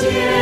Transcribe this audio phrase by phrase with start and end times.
[0.00, 0.39] 奇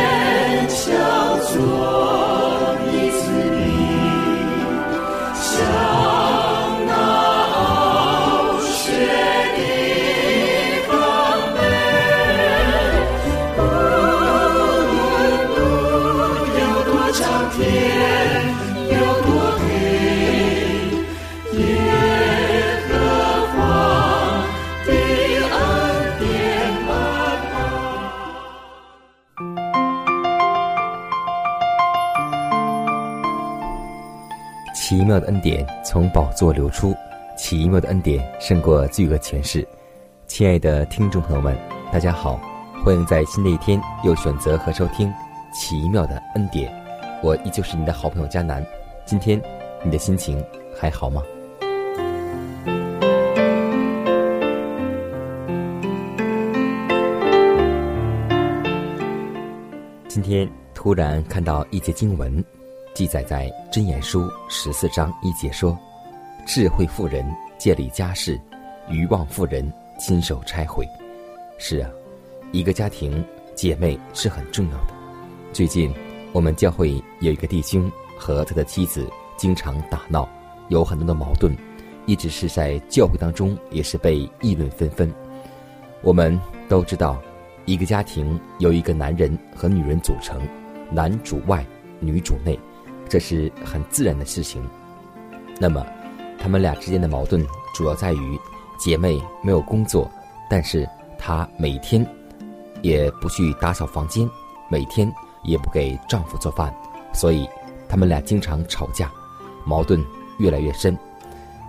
[35.29, 36.91] 恩典从宝座流出，
[37.37, 39.65] 奇妙的恩典胜过罪恶权势。
[40.25, 41.55] 亲爱的听众朋友们，
[41.93, 42.39] 大家好，
[42.83, 45.13] 欢迎在新的一天又选择和收听
[45.53, 46.73] 奇妙的恩典。
[47.21, 48.65] 我依旧是你的好朋友佳南。
[49.05, 49.39] 今天
[49.83, 50.43] 你的心情
[50.75, 51.21] 还好吗？
[60.07, 62.43] 今天突然看到一节经文。
[62.93, 65.77] 记载在《真言书》十四章一节说
[66.45, 67.25] ：“智慧妇人
[67.57, 68.39] 建立家室，
[68.89, 70.85] 愚妄妇人亲手拆毁。”
[71.57, 71.89] 是啊，
[72.51, 73.23] 一个家庭
[73.55, 74.93] 姐妹是很重要的。
[75.53, 75.93] 最近
[76.33, 80.27] 我们教会有一个弟兄和他的妻子经常打闹，
[80.67, 81.55] 有很多的矛盾，
[82.05, 85.09] 一直是在教会当中也是被议论纷纷。
[86.01, 86.37] 我们
[86.67, 87.21] 都知道，
[87.65, 90.41] 一个家庭由一个男人和女人组成，
[90.91, 91.65] 男主外，
[91.99, 92.59] 女主内。
[93.09, 94.63] 这是很自然的事情。
[95.59, 95.85] 那么，
[96.39, 98.39] 他们俩之间的矛盾主要在于，
[98.77, 100.09] 姐妹没有工作，
[100.49, 100.87] 但是
[101.17, 102.05] 她每天
[102.81, 104.29] 也不去打扫房间，
[104.69, 105.11] 每天
[105.43, 106.73] 也不给丈夫做饭，
[107.11, 107.45] 所以
[107.89, 109.11] 他们俩经常吵架，
[109.65, 110.01] 矛盾
[110.37, 110.97] 越来越深。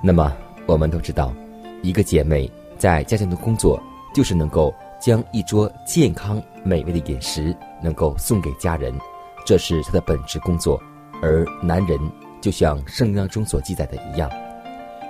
[0.02, 0.32] 那么，
[0.66, 1.34] 我们都知道，
[1.82, 3.82] 一个姐妹在家庭的工作
[4.14, 8.94] 就是能够将一桌健康美味的饮食能够送给家人，
[9.44, 10.80] 这是她的本职工作。
[11.22, 11.98] 而男人
[12.40, 14.30] 就像圣经中所记载的一样，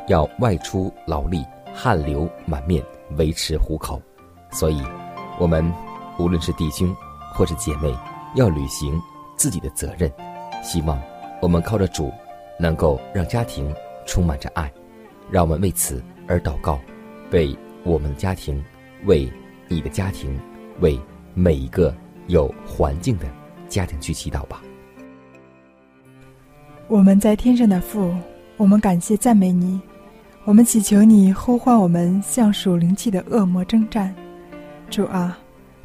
[0.09, 1.45] 要外出劳力，
[1.75, 2.85] 汗流满面
[3.17, 4.01] 维持糊口。
[4.51, 4.83] 所以，
[5.39, 5.73] 我们
[6.19, 6.95] 无论是弟兄
[7.33, 7.95] 或是姐妹，
[8.35, 9.01] 要履行
[9.37, 10.11] 自己的责任。
[10.63, 11.01] 希望
[11.41, 12.13] 我们靠着主，
[12.59, 13.73] 能够让家庭
[14.05, 14.71] 充满着爱。
[15.31, 16.81] 让我们为此而祷告，
[17.31, 18.63] 为我们的家庭，
[19.05, 19.33] 为
[19.69, 20.37] 你的家庭，
[20.81, 20.99] 为
[21.35, 21.95] 每一个
[22.27, 23.27] 有环境的
[23.69, 24.61] 家庭去祈祷吧。
[26.91, 28.13] 我们在天上的父，
[28.57, 29.81] 我们感谢赞美你，
[30.43, 34.13] 我们祈求你呼唤我们向属灵气的恶魔征战。
[34.91, 35.39] 主啊，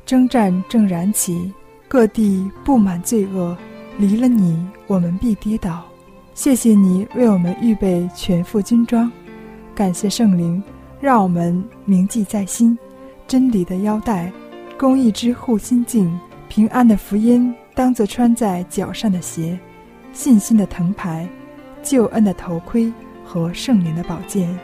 [0.03, 1.53] 征战正燃起，
[1.87, 3.55] 各地布满罪恶，
[3.99, 5.83] 离了你，我们必跌倒。
[6.33, 9.09] 谢谢你为我们预备全副军装，
[9.75, 10.61] 感谢圣灵，
[10.99, 12.75] 让我们铭记在心，
[13.27, 14.31] 真理的腰带，
[14.75, 19.55] 公义之护心镜，平安的福音当作穿在脚上的鞋。
[20.15, 21.27] 信心的藤牌，
[21.83, 22.91] 救恩的头盔
[23.25, 24.57] 和圣灵的宝剑，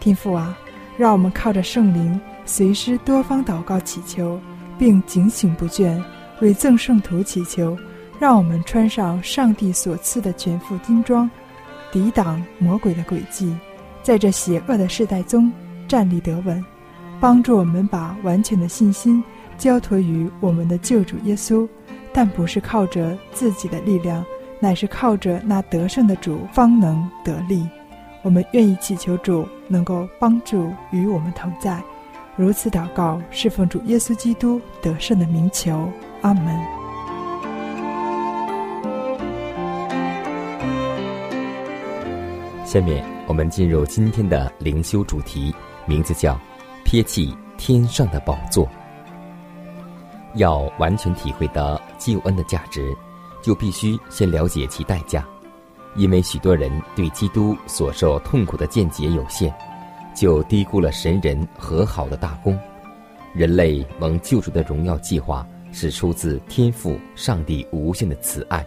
[0.00, 0.56] 天父啊，
[0.96, 4.40] 让我们靠着圣灵，随时多方祷告祈求，
[4.78, 6.02] 并警醒不倦，
[6.40, 7.76] 为赠圣徒祈求。
[8.18, 11.28] 让我们穿上上帝所赐的全副军装，
[11.92, 13.54] 抵挡魔鬼的诡计，
[14.02, 15.52] 在这邪恶的时代中
[15.86, 16.64] 站立得稳，
[17.20, 19.22] 帮助我们把完全的信心
[19.58, 21.68] 交托于我们的救主耶稣，
[22.12, 24.24] 但不是靠着自己的力量。
[24.64, 27.68] 乃是靠着那得胜的主方能得力，
[28.22, 31.82] 我们愿意祈求主能够帮助与我们同在，
[32.34, 35.86] 如此祷告，侍奉主耶稣基督得胜的名求，
[36.22, 36.58] 阿门。
[42.64, 46.40] 下面我们进入今天的灵修主题，名字叫
[46.86, 48.66] “撇弃天上的宝座”，
[50.36, 52.96] 要完全体会到救恩的价值。
[53.44, 55.22] 就必须先了解其代价，
[55.96, 59.54] 因为许多人对基督所受痛苦的见解有限，
[60.16, 62.58] 就低估了神人和好的大功。
[63.34, 68.64] 人类蒙救主的荣耀计划是出自天赋上帝无限的慈爱，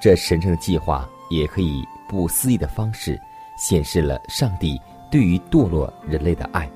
[0.00, 3.20] 这神圣的计划也可以不思议的方式
[3.58, 4.80] 显示了上帝
[5.10, 6.66] 对于堕落人类的爱。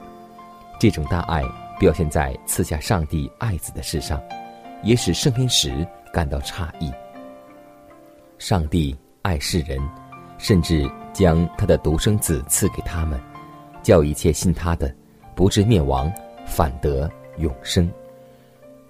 [0.78, 1.42] 这种大爱
[1.80, 4.20] 表现在赐下上帝爱子的事上，
[4.82, 6.92] 也使圣天使感到诧异。
[8.38, 9.80] 上帝爱世人，
[10.38, 13.18] 甚至将他的独生子赐给他们，
[13.82, 14.94] 叫一切信他的，
[15.34, 16.12] 不至灭亡，
[16.46, 17.90] 反得永生。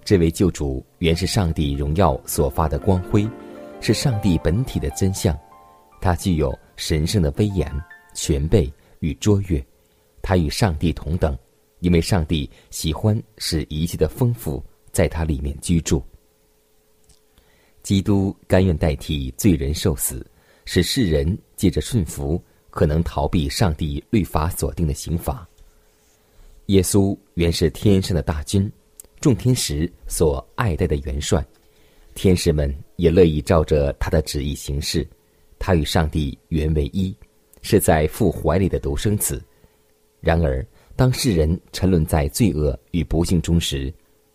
[0.05, 3.29] 这位救主原是上帝荣耀所发的光辉，
[3.81, 5.37] 是上帝本体的真相。
[6.01, 7.71] 他具有神圣的威严、
[8.15, 9.65] 权备与卓越，
[10.23, 11.37] 他与上帝同等。
[11.81, 16.03] 因为上帝喜欢使一切的丰富在他里面居住，
[17.87, 20.27] 基督甘愿代替罪人受死，
[20.65, 25.47] 使世人借着顺服可能逃避上帝律法所定的刑罚。
[26.67, 28.69] 耶稣原是天上的大军，
[29.21, 31.47] 众天使所爱戴的元帅，
[32.17, 35.07] 天使们也乐意照着他的旨意行事。
[35.57, 37.17] 他与上帝原为一，
[37.63, 39.41] 是在父怀里的独生子。
[40.21, 40.67] 然而。
[40.97, 43.93] 当世人沉沦在罪恶与不幸中时，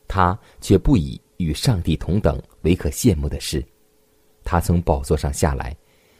[0.07, 3.63] 他却不以与上帝同等唯可羡慕的事。
[4.43, 5.75] 他从宝座上下来，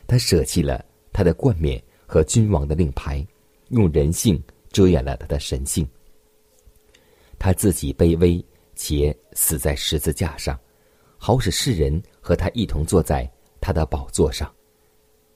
[0.08, 3.26] 他舍弃了他的冠冕和君王的令牌，
[3.70, 4.42] 用人性
[4.72, 5.88] 遮掩了他的神性。
[7.40, 8.44] 他自己卑微
[8.76, 10.60] 且死在十字架上，
[11.18, 13.30] 好使世人和他一同坐在
[13.60, 14.54] 他的宝座上。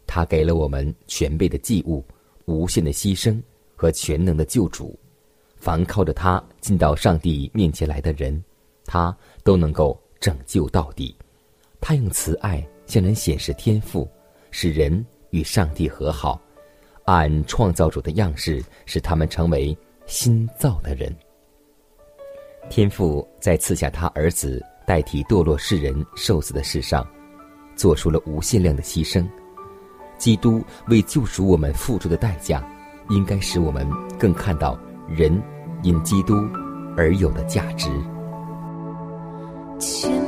[0.08, 2.06] 他给了我们全备的祭物，
[2.46, 3.42] 无限的牺牲。
[3.78, 4.98] 和全能的救主，
[5.58, 8.42] 凡靠着他进到上帝面前来的人，
[8.86, 11.16] 他都能够拯救到底。
[11.80, 14.10] 他用慈爱向人显示天赋，
[14.52, 16.42] 使人与上帝和好，
[17.06, 21.16] 按创造主的样式，使他们成为新造的人。
[22.70, 27.08] 天父在赐下他儿子代替堕落世人受死的事上，
[27.76, 29.28] 做出了无限量的牺牲。
[30.18, 32.68] 基督为救赎我们付出的代价。
[33.12, 34.76] 应该使我们更看到
[35.08, 35.40] 人
[35.84, 36.34] 因基督
[36.98, 37.88] 而有的价值。
[39.80, 40.25] 千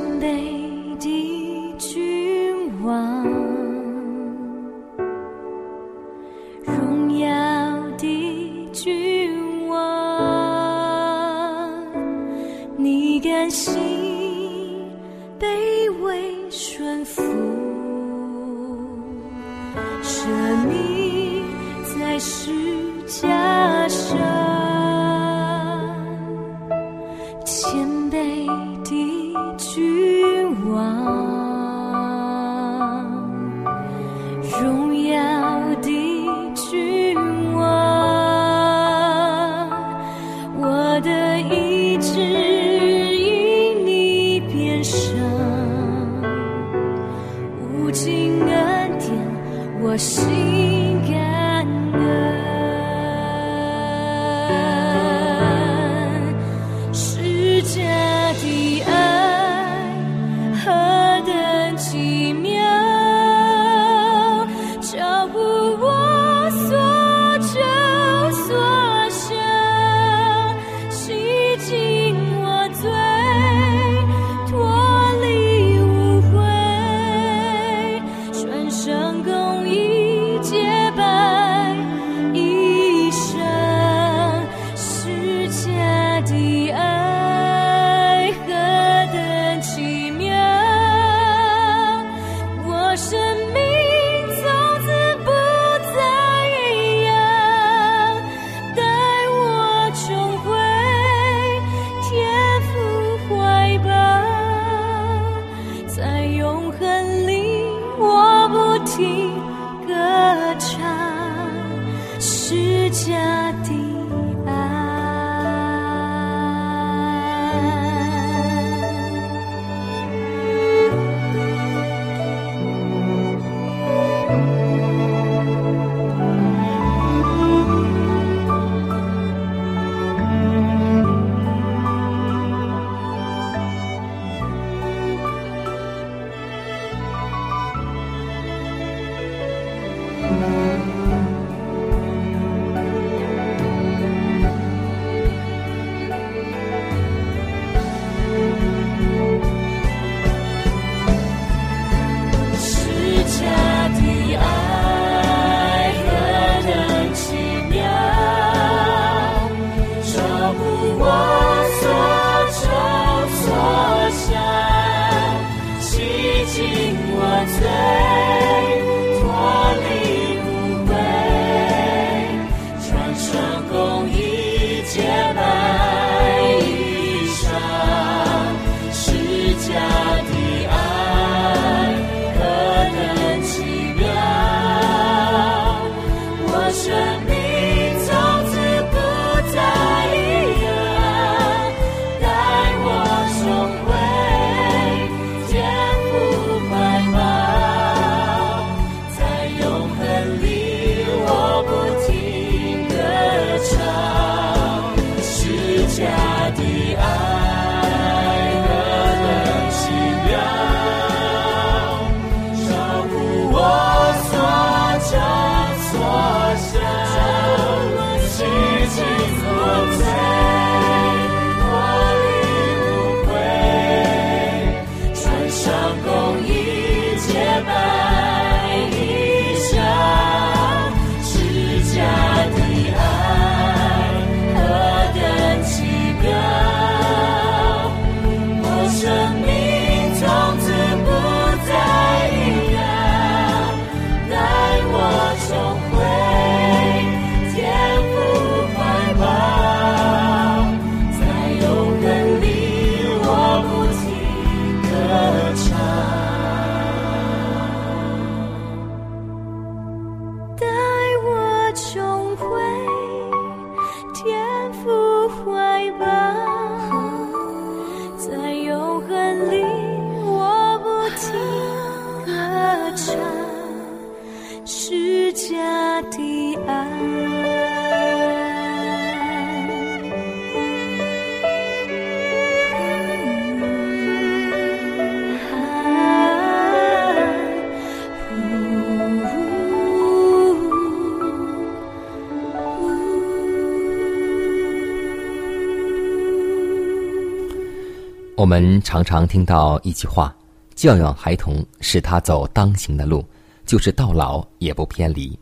[298.48, 300.34] 我们常常听到一句话
[300.74, 303.22] ：“教养孩童，使他走当行的路，
[303.66, 305.38] 就是到老也不偏离。”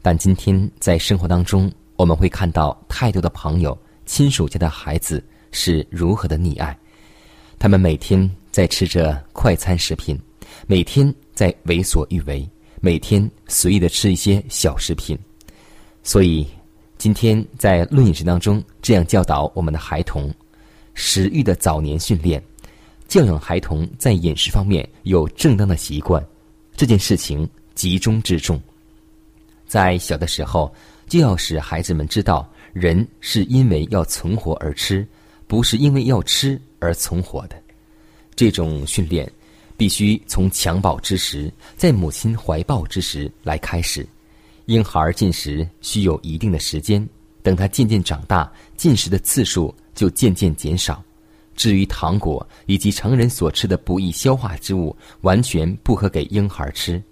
[0.00, 6.74] 但今天在生活当中，我们会看到太多的朋友、亲属家的孩子是如何的溺爱。
[7.58, 10.18] 他们每天在吃着快餐食品，
[10.66, 12.48] 每天在为所欲为，
[12.80, 15.18] 每天随意的吃一些小食品。
[16.02, 16.46] 所以，
[16.96, 20.34] 今天在论饮食当中，这样教导我们的孩童。
[20.94, 22.42] 食欲的早年训练，
[23.08, 26.24] 教养孩童在饮食方面有正当的习惯，
[26.76, 28.60] 这件事情集中之重。
[29.66, 30.72] 在小的时候，
[31.08, 35.06] 就要使孩子们知道，人是因为要存活而吃，
[35.46, 37.56] 不是因为要吃而存活的。
[38.34, 39.30] 这种训练
[39.76, 44.06] 必须从襁褓之时，在母亲怀抱之时来开始。
[44.66, 47.06] 婴孩进食需有一定的时间，
[47.42, 49.74] 等他渐渐长大，进食的次数。
[49.94, 51.02] 就渐渐减少。
[51.54, 57.02] 至于糖果以及成人所吃的不易消化之物，完全不可给婴孩吃。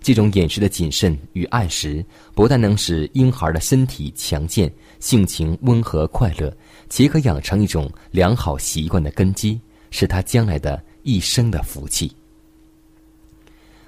[0.00, 6.52] 这种饮食的谨慎与按时，不但能使婴孩的身体强健、性情温和快乐，
[6.88, 9.60] 且可养成一种良好习惯的根基，
[9.90, 12.10] 是他将来的一生的福气。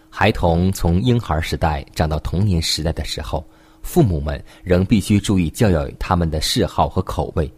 [0.09, 3.45] 孩童从婴孩时代长到童年时代的时候，
[3.83, 7.51] 父母们仍必须注意教养他们的嗜好和口味。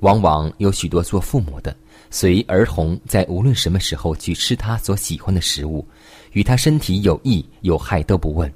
[0.00, 1.76] 往往有许多做父母的，
[2.10, 5.86] 随儿童在无论什么时候去吃他所喜欢的食物，
[6.32, 8.52] 与他身体有益有害都不问，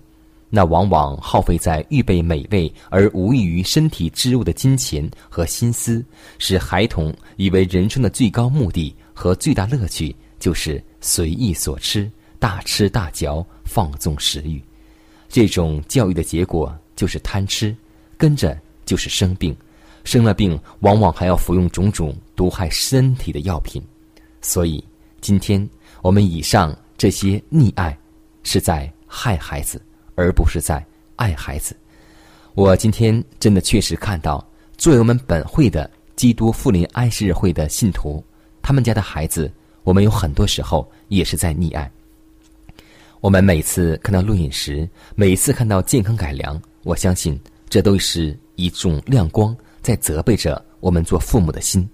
[0.49, 6.05] 那往往耗费在预备美味而无益于身体之物的金钱和心思，
[6.39, 14.63] 使孩童以为人生的最高目的和最大乐趣就是随意所吃，大吃大嚼，放纵食欲。
[15.29, 17.75] 这种教育的结果就是贪吃，
[18.17, 19.57] 跟着就是生病。
[20.05, 23.83] 生了病，往往还要服用种种毒害身体的药品，
[24.41, 24.83] 所以
[25.21, 25.69] 今天
[26.01, 27.97] 我们以上这些溺爱，
[28.43, 29.81] 是在害孩子，
[30.15, 30.85] 而不是在
[31.17, 31.77] 爱孩子。
[32.55, 34.45] 我今天真的确实看到，
[34.77, 38.23] 作为我们本会的基督复临安息日会的信徒，
[38.61, 39.51] 他们家的孩子，
[39.85, 41.91] 我们有很多时候也是在溺爱。
[43.21, 49.57] 我们每次看到录影时，每次看到健康改良，我相信这都是一种亮光。
[49.83, 51.89] 在责备着我们做父母的心，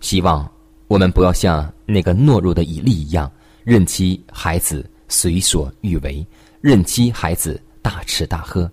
[0.00, 0.48] 希望
[0.86, 3.30] 我们不要像那个懦弱的以利一样，
[3.64, 6.24] 任其孩子随所欲为，
[6.60, 8.70] 任其孩子大吃大喝。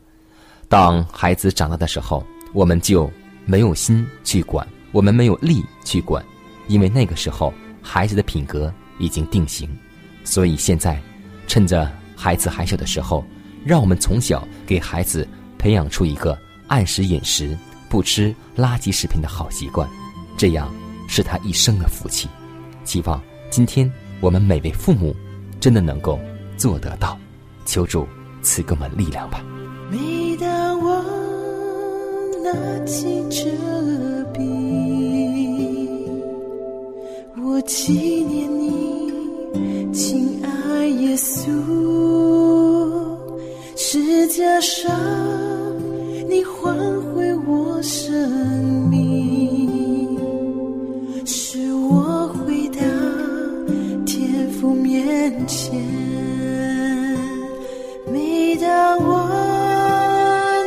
[0.68, 2.24] 当孩子长大的时候，
[2.54, 3.10] 我们就
[3.46, 6.24] 没有心去管，我们没有力去管，
[6.68, 9.70] 因为那个时候孩子的品格已经定型。
[10.26, 11.02] 所以现在，
[11.48, 13.24] 趁着孩子还小的时候，
[13.64, 16.38] 让我们从小给孩子培养出一个
[16.68, 17.58] 按时饮食。
[17.90, 19.90] 不吃垃圾食品的好习惯，
[20.38, 20.72] 这样
[21.08, 22.30] 是他一生的福气。
[22.86, 23.92] 希望今天
[24.22, 25.16] 我们每位父母
[25.60, 26.20] 真的能够
[26.56, 27.18] 做得到，
[27.66, 28.08] 求主
[28.42, 29.44] 赐给我们力量吧。
[29.92, 31.04] 每当我
[32.44, 33.46] 拿起这
[34.34, 34.40] 笔，
[37.44, 37.94] 我纪
[38.24, 39.12] 念你，
[39.92, 41.50] 亲爱耶稣，
[43.76, 44.92] 世界上
[46.30, 46.99] 你还
[47.82, 50.18] 生命，
[51.26, 52.82] 使我回到
[54.06, 55.74] 天父面前。
[58.12, 59.30] 每当我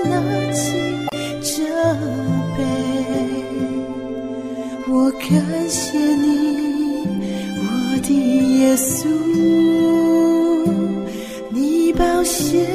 [0.04, 0.10] 拿
[0.52, 0.72] 起
[1.42, 1.62] 这
[2.56, 2.60] 杯，
[4.88, 5.28] 我感
[5.68, 7.06] 谢你，
[7.58, 7.62] 我
[8.02, 8.08] 的
[8.58, 9.06] 耶稣，
[11.50, 12.71] 你宝血。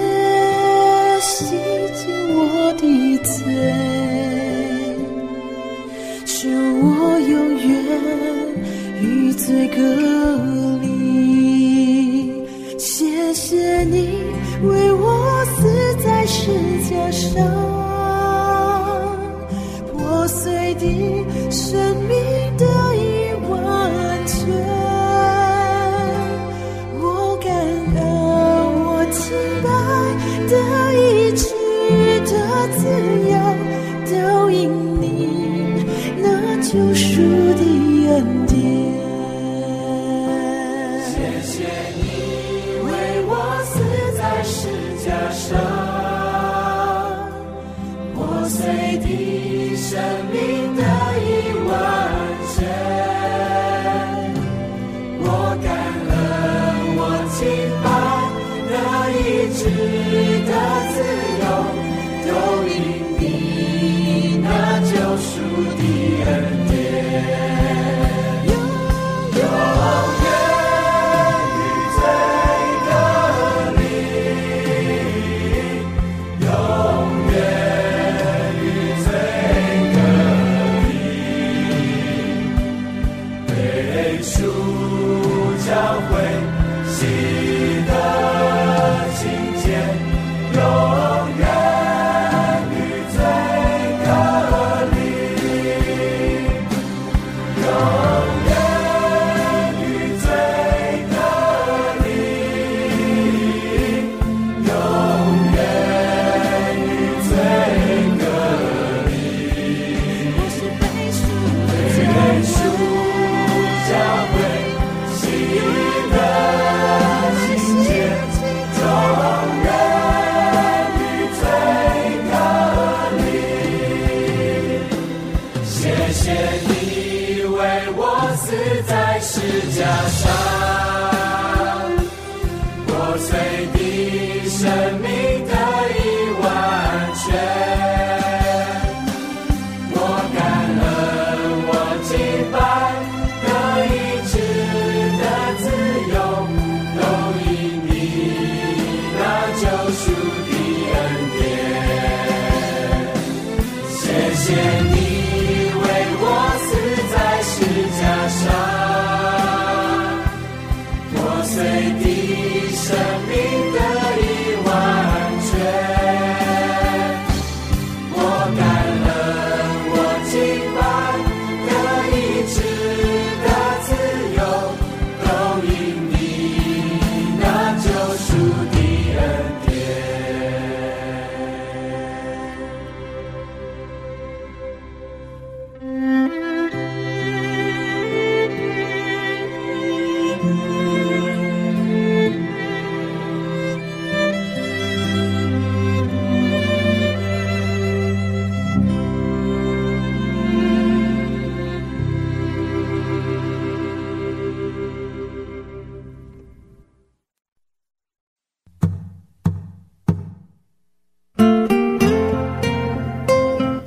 [49.00, 50.00] 你生
[50.32, 50.87] 命的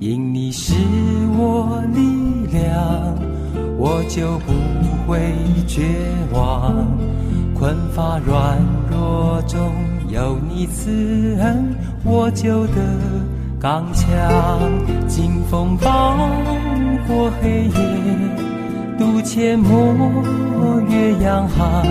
[0.00, 0.74] 因你是
[1.38, 3.16] 我力量，
[3.78, 4.52] 我就不
[5.06, 5.32] 会
[5.66, 5.82] 绝
[6.32, 6.86] 望。
[7.54, 8.58] 困乏软
[8.90, 9.72] 弱中
[10.08, 12.74] 有你慈恩，我就得
[13.58, 14.10] 刚强。
[15.06, 16.16] 经风暴
[17.06, 17.72] 过黑夜，
[18.98, 21.86] 渡阡陌越洋海，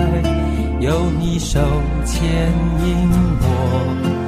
[0.78, 1.58] 有你手
[2.04, 2.22] 牵
[2.84, 3.08] 引，
[3.40, 4.23] 我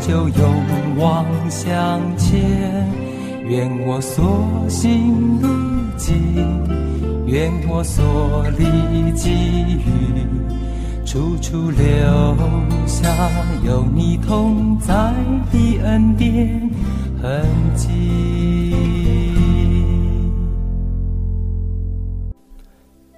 [0.00, 2.40] 就勇往向前。
[3.48, 5.48] 愿我所行路
[5.96, 6.14] 径，
[7.26, 8.64] 愿我所立
[9.12, 9.30] 给
[9.76, 11.84] 予，处处留
[12.86, 13.08] 下
[13.64, 15.12] 有你同在
[15.50, 16.70] 的恩典
[17.20, 17.88] 痕迹。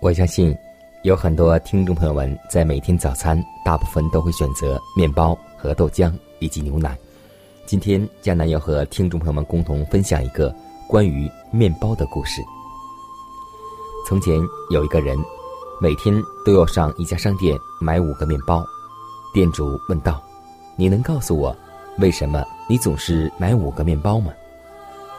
[0.00, 0.56] 我相信，
[1.04, 6.98] 有很多听众朋友们在每天早餐，大部分都会选择面包和豆浆以及牛奶。
[7.64, 10.52] 今天，江南要和听众朋友们共同分享一个
[10.88, 12.42] 关于面包的故事。
[14.04, 14.36] 从前
[14.70, 15.16] 有一个人，
[15.80, 16.12] 每天
[16.44, 18.64] 都要上一家商店买五个面包。
[19.32, 20.20] 店主问道
[20.74, 21.56] ：“你能告诉我，
[21.98, 24.32] 为什么你总是买五个面包吗？”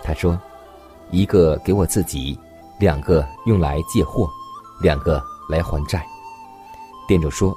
[0.03, 0.38] 他说
[1.10, 2.38] ：“一个给我自己，
[2.77, 4.29] 两个用来借货，
[4.82, 6.06] 两个来还债。”
[7.08, 7.56] 店主说：“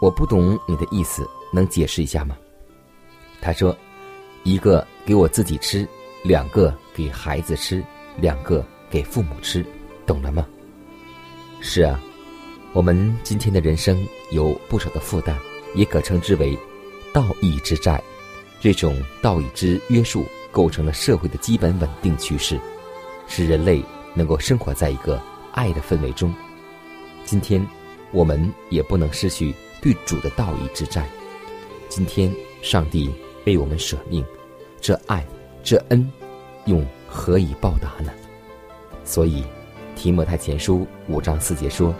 [0.00, 2.36] 我不懂你的意思，能解释一下吗？”
[3.40, 3.76] 他说。
[4.42, 5.86] 一个给我自己吃，
[6.22, 7.84] 两个给孩子吃，
[8.16, 9.62] 两个给父母吃，
[10.06, 10.46] 懂了吗？
[11.60, 12.00] 是啊，
[12.72, 15.36] 我们今天的人生有不少的负担，
[15.74, 16.58] 也可称之为
[17.12, 18.02] 道义之债。
[18.62, 22.58] 这种道义之约束构成了社会的基本稳定趋势，
[23.26, 23.84] 使人类
[24.14, 26.34] 能够生活在一个爱的氛围中。
[27.26, 27.62] 今天，
[28.10, 31.06] 我们也不能失去对主的道义之债。
[31.90, 33.10] 今天，上帝
[33.46, 34.24] 为我们舍命，
[34.80, 35.26] 这爱，
[35.60, 36.08] 这恩，
[36.66, 38.12] 用何以报答呢？
[39.04, 39.42] 所以，
[39.96, 41.92] 提摩太前书五章四节说：“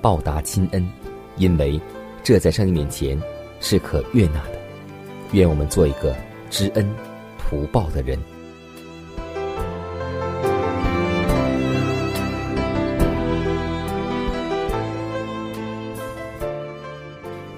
[0.00, 0.90] 报答亲恩，
[1.36, 1.78] 因为
[2.24, 3.20] 这在上帝面前
[3.60, 4.58] 是可悦纳的。”
[5.32, 6.16] 愿我们做一个
[6.48, 6.90] 知恩
[7.38, 8.18] 图报的人。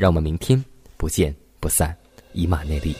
[0.00, 0.64] 让我们明天
[0.96, 1.94] 不见不散，
[2.32, 2.96] 以马内利。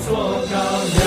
[0.00, 0.06] 做
[0.46, 1.02] 羔羊，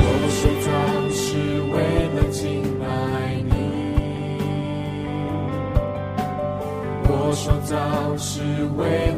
[0.00, 0.66] 我受造
[1.12, 1.18] 是
[1.72, 1.74] 为
[2.14, 2.38] 了敬
[2.78, 2.82] 拜
[3.48, 3.50] 你，
[7.08, 7.10] 我
[8.16, 8.42] 是
[8.76, 9.17] 为。